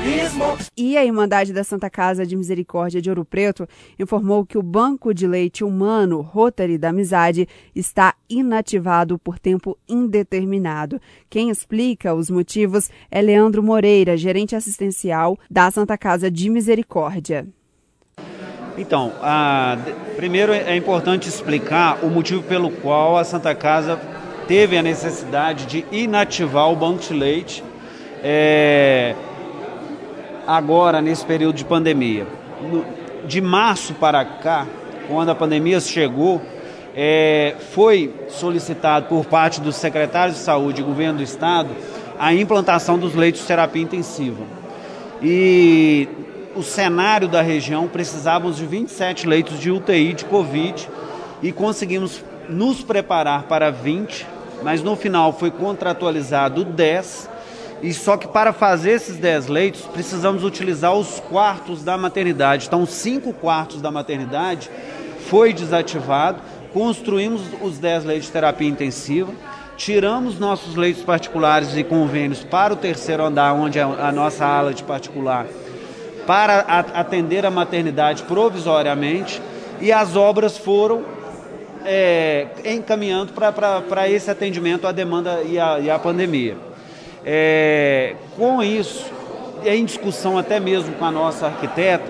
[0.00, 0.58] jornalismo.
[0.76, 3.68] E a Irmandade da Santa Casa de Misericórdia de Ouro Preto
[3.98, 11.00] informou que o Banco de Leite Humano Rotary da Amizade está inativado por tempo indeterminado.
[11.28, 17.46] Quem explica os motivos é Leandro Moreira, gerente assistencial da Santa Casa de Misericórdia.
[18.78, 19.76] Então, a,
[20.16, 24.00] primeiro é importante explicar o motivo pelo qual a Santa Casa
[24.46, 27.62] teve a necessidade de inativar o banco de leite
[28.22, 29.14] é,
[30.50, 32.26] agora nesse período de pandemia.
[33.24, 34.66] De março para cá,
[35.06, 36.42] quando a pandemia chegou,
[36.92, 41.68] é, foi solicitado por parte dos secretários de saúde e governo do estado
[42.18, 44.42] a implantação dos leitos de terapia intensiva.
[45.22, 46.08] E
[46.56, 50.88] o cenário da região, precisávamos de 27 leitos de UTI de Covid
[51.40, 54.26] e conseguimos nos preparar para 20,
[54.64, 57.30] mas no final foi contratualizado 10.
[57.82, 62.66] E só que para fazer esses 10 leitos, precisamos utilizar os quartos da maternidade.
[62.66, 64.70] Então, cinco quartos da maternidade
[65.28, 66.40] foi desativado,
[66.72, 69.32] construímos os 10 leitos de terapia intensiva,
[69.76, 74.74] tiramos nossos leitos particulares e convênios para o terceiro andar, onde é a nossa ala
[74.74, 75.46] de particular
[76.30, 76.60] para
[76.94, 79.42] atender a maternidade provisoriamente
[79.80, 81.02] e as obras foram
[81.84, 86.56] é, encaminhando para esse atendimento à demanda e à, e à pandemia.
[87.24, 89.06] É, com isso,
[89.64, 92.04] em discussão até mesmo com a nossa arquiteta,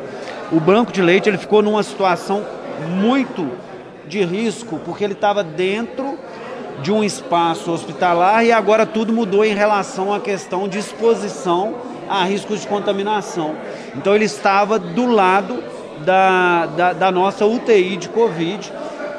[0.53, 2.45] o banco de leite ele ficou numa situação
[2.89, 3.49] muito
[4.07, 6.19] de risco, porque ele estava dentro
[6.83, 11.75] de um espaço hospitalar e agora tudo mudou em relação à questão de exposição
[12.09, 13.55] a riscos de contaminação.
[13.97, 15.63] Então ele estava do lado
[16.05, 18.73] da, da, da nossa UTI de Covid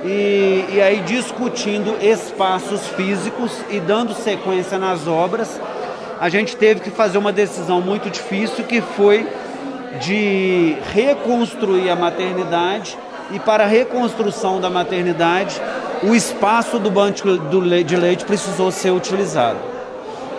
[0.03, 5.59] e, e aí discutindo espaços físicos e dando sequência nas obras,
[6.21, 9.27] a gente teve que fazer uma decisão muito difícil que foi
[9.99, 12.95] de reconstruir a maternidade
[13.31, 15.59] e para a reconstrução da maternidade
[16.03, 17.23] o espaço do banco
[17.83, 19.57] de leite precisou ser utilizado.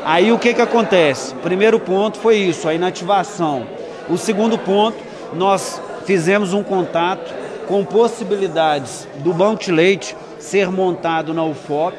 [0.05, 1.35] Aí o que, que acontece?
[1.43, 3.67] Primeiro ponto foi isso, a inativação.
[4.09, 4.99] O segundo ponto,
[5.35, 7.35] nós fizemos um contato
[7.67, 11.97] com possibilidades do banco de leite ser montado na UFOP,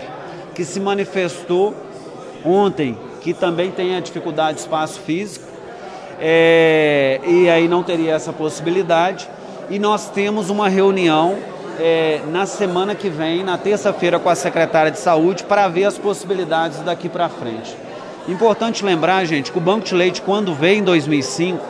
[0.55, 1.73] que se manifestou
[2.45, 5.45] ontem que também tem a dificuldade de espaço físico,
[6.19, 9.27] é, e aí não teria essa possibilidade.
[9.69, 11.37] E nós temos uma reunião
[11.79, 15.97] é, na semana que vem, na terça-feira, com a secretária de saúde, para ver as
[15.97, 17.75] possibilidades daqui para frente.
[18.27, 21.65] Importante lembrar, gente, que o Banco de Leite, quando veio em 2005,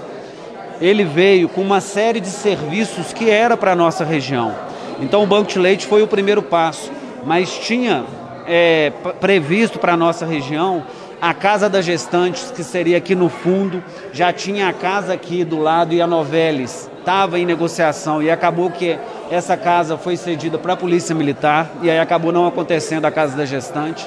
[0.82, 4.54] ele veio com uma série de serviços que era para a nossa região.
[5.00, 6.92] Então, o Banco de Leite foi o primeiro passo,
[7.26, 8.04] mas tinha
[8.48, 10.84] é, previsto para a nossa região
[11.24, 15.58] a Casa das Gestantes, que seria aqui no fundo, já tinha a casa aqui do
[15.58, 19.00] lado e a Noveles estava em negociação e acabou que
[19.32, 23.38] essa casa foi cedida para a Polícia Militar e aí acabou não acontecendo a Casa
[23.38, 24.06] da Gestante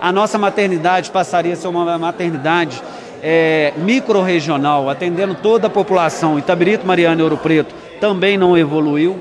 [0.00, 2.80] a nossa maternidade passaria a ser uma maternidade
[3.22, 6.38] é, micro-regional, atendendo toda a população.
[6.38, 9.18] Itabirito, Mariana e Ouro Preto também não evoluiu.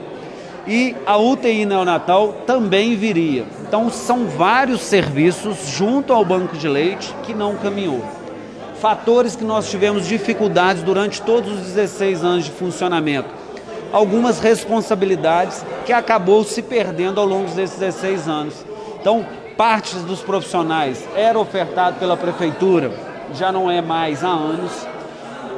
[0.68, 3.46] E a UTI neonatal também viria.
[3.68, 8.02] Então, são vários serviços junto ao banco de leite que não caminhou.
[8.80, 13.28] Fatores que nós tivemos dificuldades durante todos os 16 anos de funcionamento.
[13.92, 18.66] Algumas responsabilidades que acabou se perdendo ao longo desses 16 anos.
[19.02, 19.26] Então,
[19.58, 22.92] partes dos profissionais era ofertado pela prefeitura,
[23.34, 24.72] já não é mais há anos,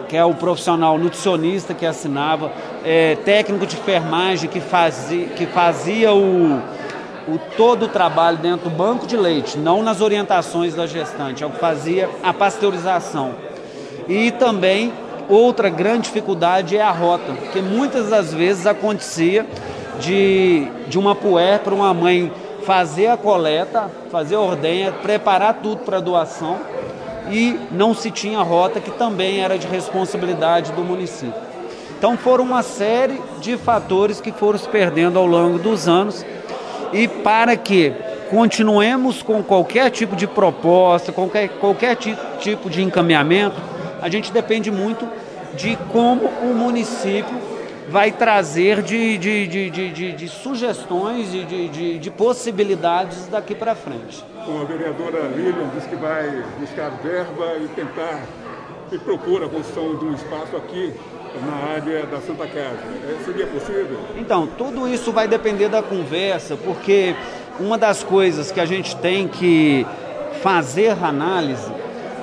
[0.08, 2.52] que é o profissional nutricionista que assinava,
[2.84, 6.60] é, técnico de enfermagem que fazia, que fazia o,
[7.34, 11.48] o, todo o trabalho dentro do banco de leite, não nas orientações da gestante, é
[11.48, 13.36] o que fazia a pasteurização.
[14.08, 14.92] E também
[15.30, 19.46] outra grande dificuldade é a rota, porque muitas das vezes acontecia
[20.00, 22.32] de, de uma puer para uma mãe
[22.64, 26.58] fazer a coleta, fazer a ordenha, preparar tudo para doação
[27.32, 31.50] e não se tinha rota que também era de responsabilidade do município.
[31.98, 36.26] Então foram uma série de fatores que foram se perdendo ao longo dos anos
[36.94, 37.94] e para que
[38.30, 43.60] continuemos com qualquer tipo de proposta, qualquer, qualquer tipo de encaminhamento,
[44.02, 45.08] a gente depende muito
[45.56, 47.50] de como o município
[47.90, 54.24] vai trazer de, de, de, de, sugestões, de, de, de, possibilidades daqui para frente.
[54.38, 58.22] A vereadora Lilian disse que vai buscar verba e tentar
[58.92, 60.94] e propor a construção de um espaço aqui
[61.46, 62.80] na área da Santa Casa.
[63.08, 64.00] É, seria possível?
[64.18, 67.16] Então, tudo isso vai depender da conversa, porque
[67.60, 69.86] uma das coisas que a gente tem que
[70.42, 71.72] fazer análise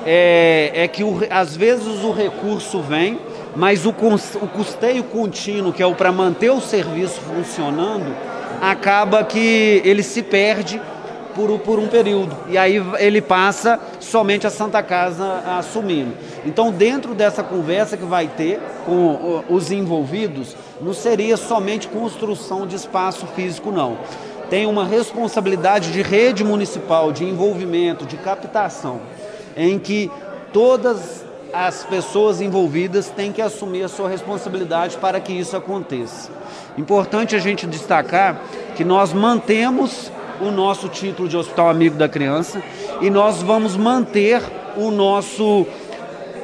[0.04, 3.18] é, é que o, às vezes o recurso vem,
[3.54, 8.14] mas o, o custeio contínuo, que é o para manter o serviço funcionando,
[8.60, 10.80] acaba que ele se perde
[11.34, 12.34] por, por um período.
[12.48, 16.12] E aí ele passa somente a Santa Casa assumindo.
[16.46, 22.76] Então, dentro dessa conversa que vai ter com os envolvidos, não seria somente construção de
[22.76, 23.98] espaço físico, não.
[24.48, 29.00] Tem uma responsabilidade de rede municipal, de envolvimento, de captação,
[29.56, 30.08] em que
[30.52, 36.30] todas as pessoas envolvidas têm que assumir a sua responsabilidade para que isso aconteça.
[36.78, 38.40] Importante a gente destacar
[38.76, 42.62] que nós mantemos o nosso título de Hospital Amigo da Criança
[43.00, 44.42] e nós vamos manter
[44.76, 45.66] o nosso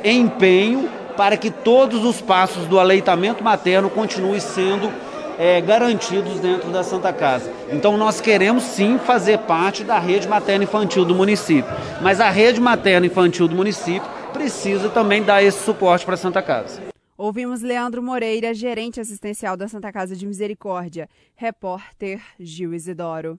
[0.04, 4.90] empenho para que todos os passos do aleitamento materno continuem sendo
[5.38, 7.52] é, garantidos dentro da Santa Casa.
[7.70, 11.70] Então nós queremos sim fazer parte da rede materna infantil do município,
[12.00, 16.42] mas a rede materna infantil do município precisa também dar esse suporte para a Santa
[16.42, 16.80] Casa.
[17.16, 21.08] Ouvimos Leandro Moreira, gerente assistencial da Santa Casa de Misericórdia.
[21.36, 23.38] Repórter Gil Isidoro.